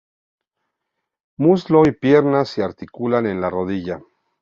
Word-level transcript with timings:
Muslo 1.37 1.83
y 1.87 1.91
pierna 1.91 2.43
se 2.45 2.63
articulan 2.63 3.27
en 3.27 3.39
la 3.39 3.51
rodilla. 3.51 3.99